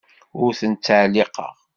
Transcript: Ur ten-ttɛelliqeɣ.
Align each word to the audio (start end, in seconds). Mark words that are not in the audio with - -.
Ur 0.41 0.51
ten-ttɛelliqeɣ. 0.59 1.53